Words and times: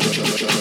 yo, 0.00 0.24
yo. 0.36 0.57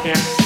podcast. 0.00 0.39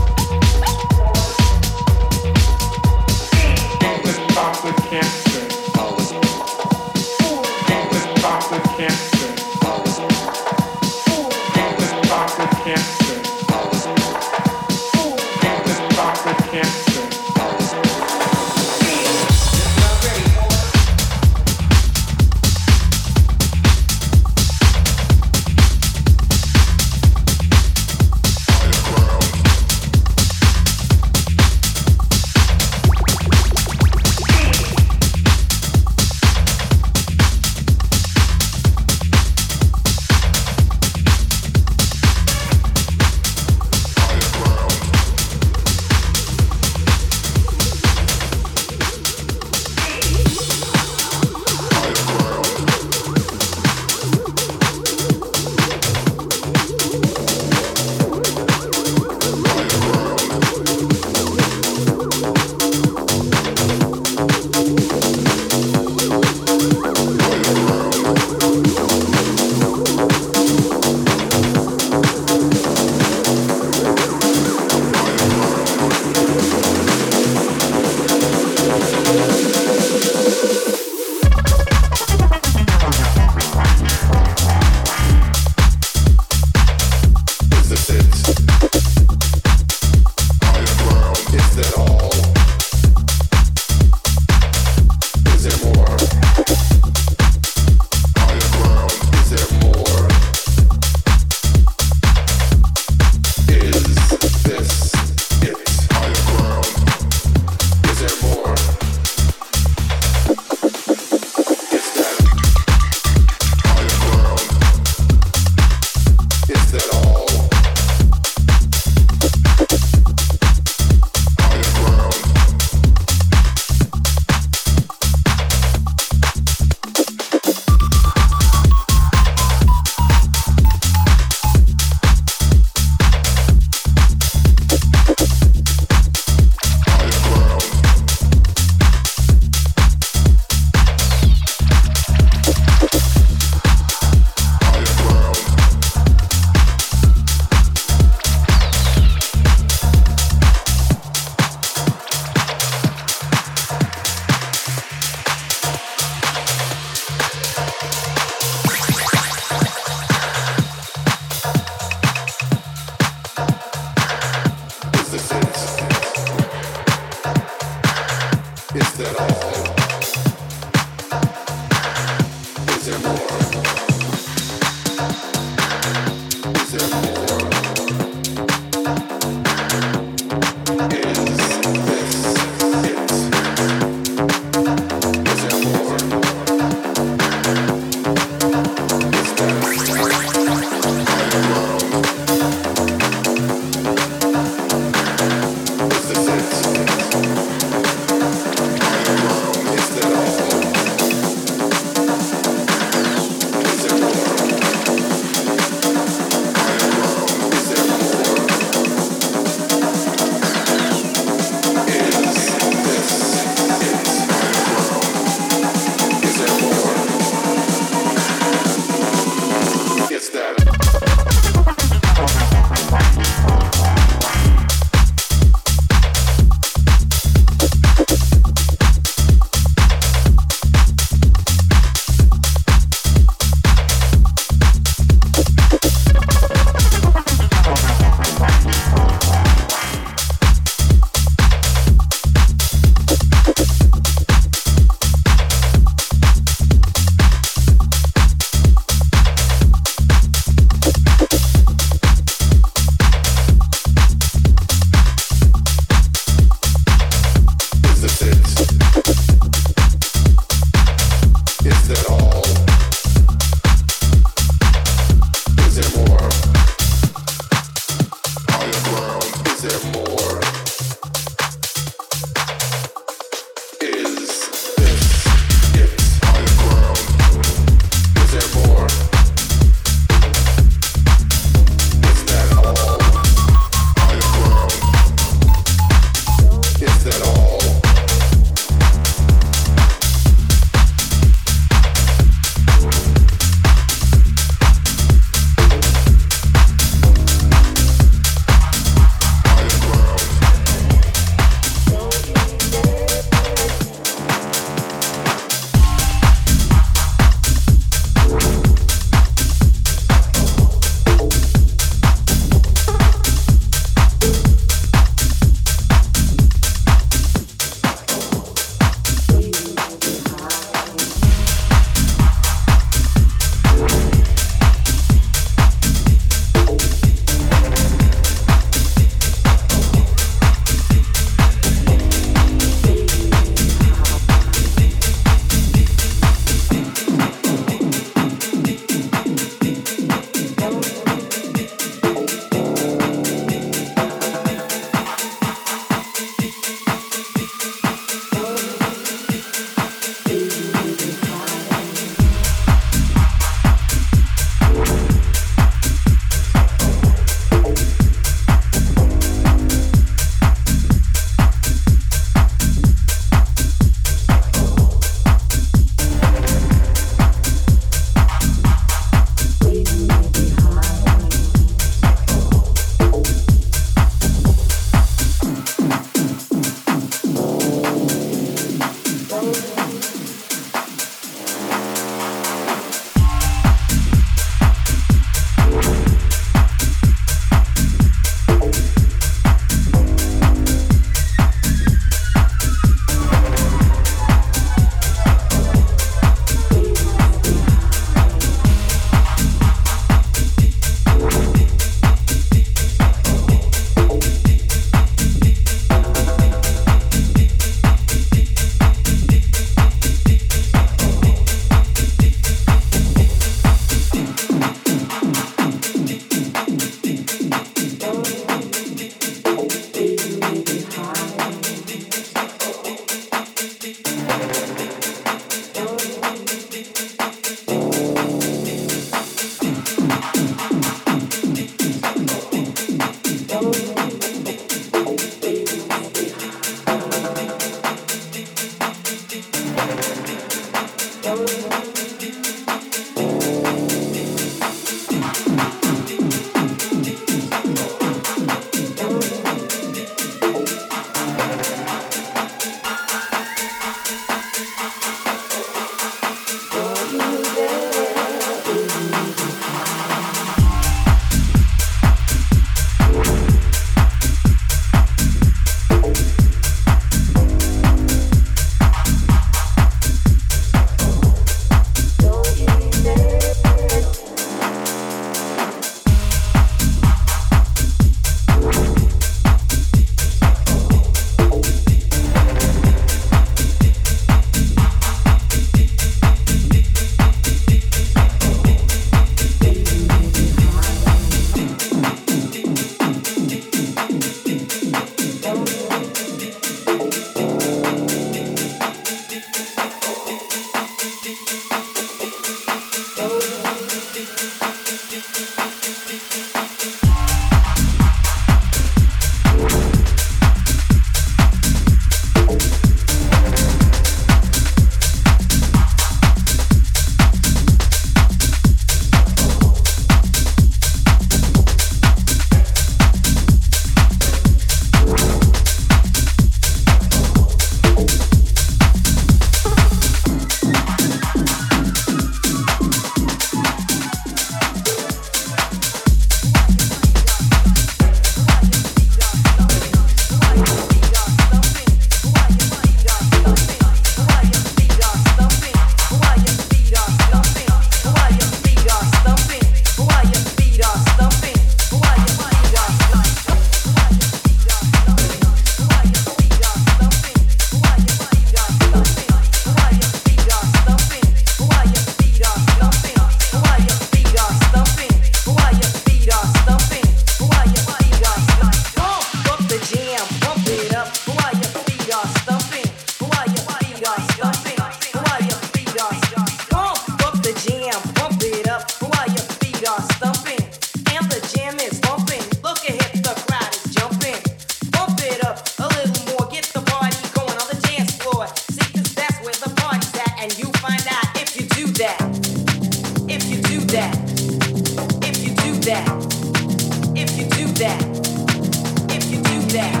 that. 599.73 600.00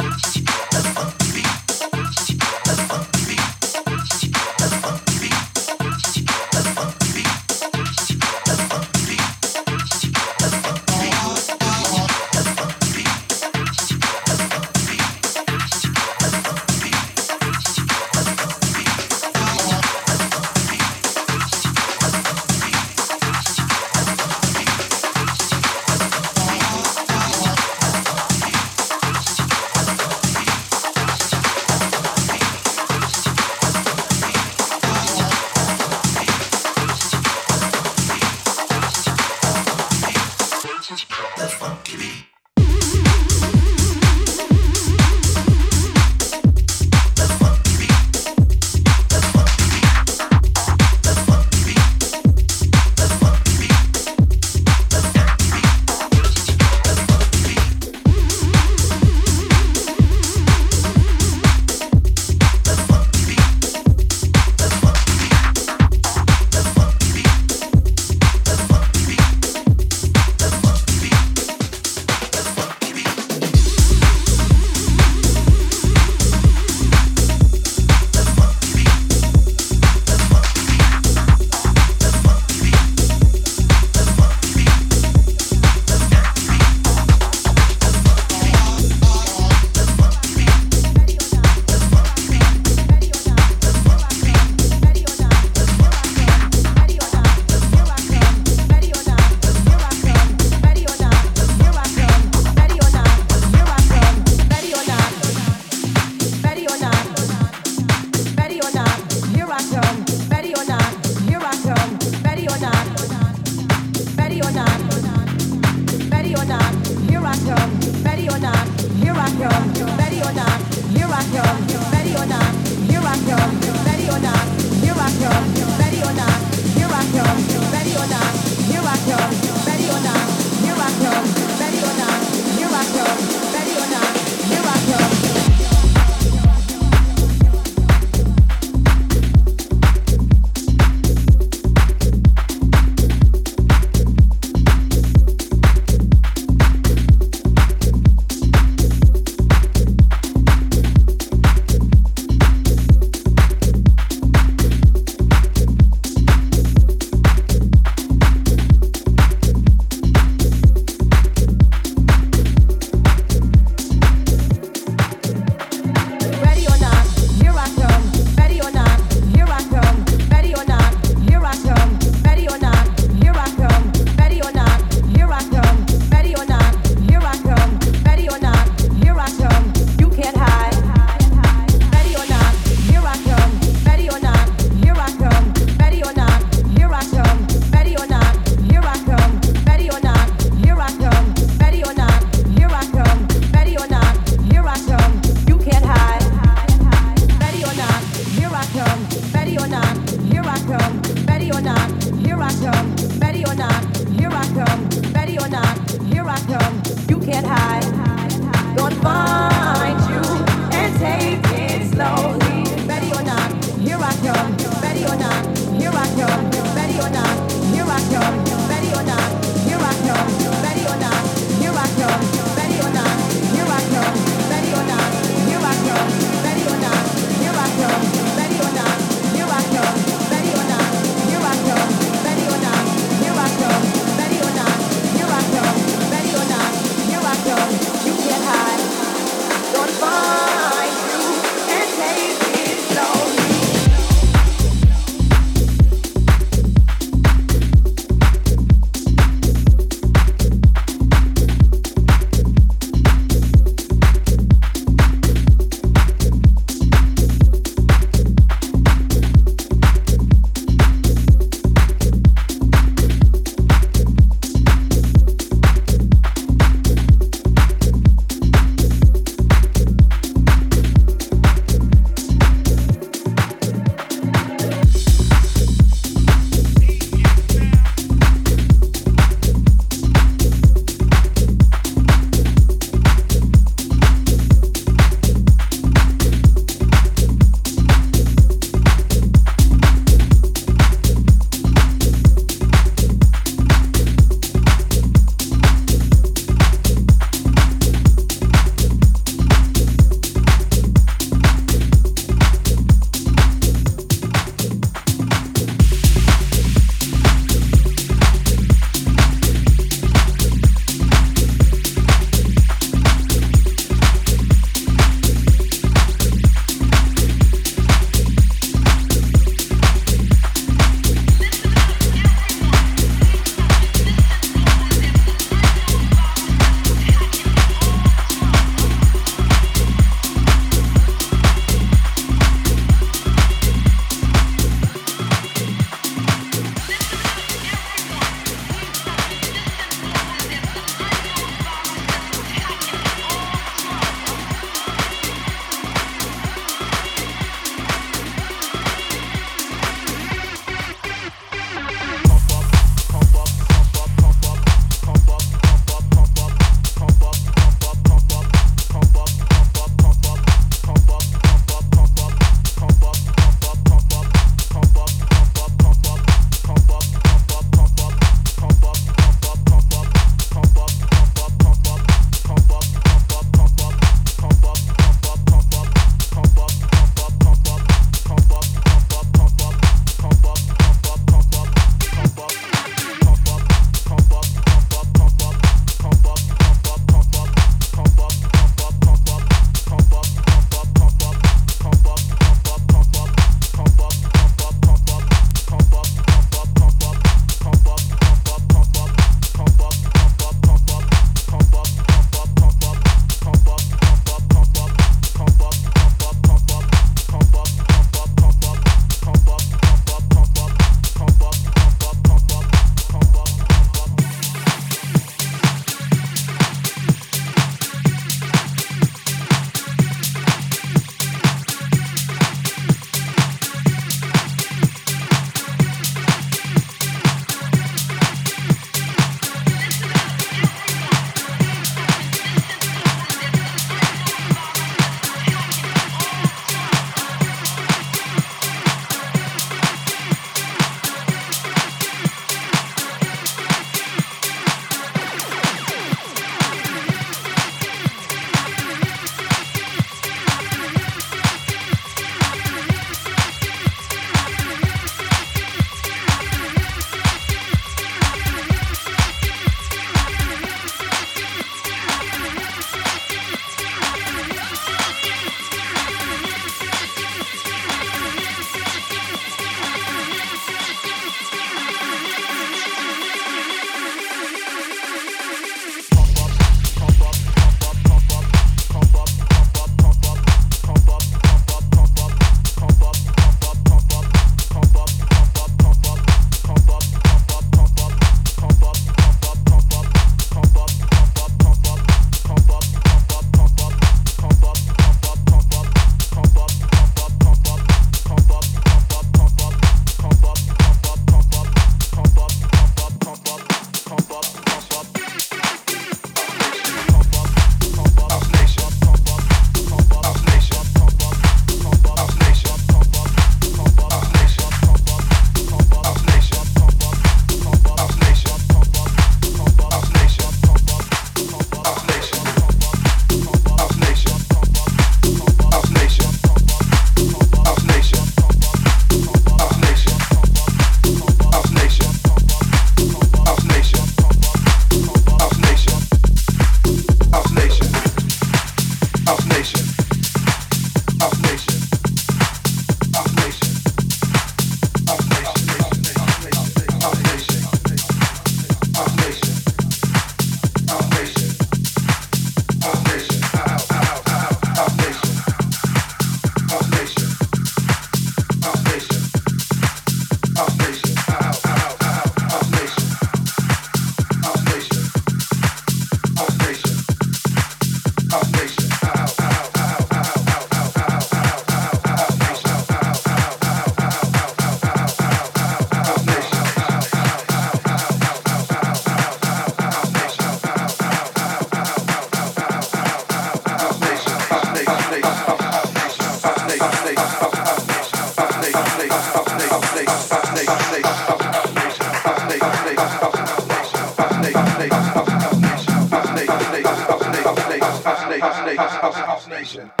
Thank 599.63 600.00